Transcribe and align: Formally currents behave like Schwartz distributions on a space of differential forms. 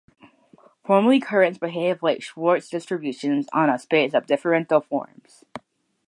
Formally 0.83 1.19
currents 1.19 1.59
behave 1.59 2.01
like 2.01 2.23
Schwartz 2.23 2.67
distributions 2.69 3.47
on 3.53 3.69
a 3.69 3.77
space 3.77 4.15
of 4.15 4.25
differential 4.25 4.81
forms. 4.81 5.43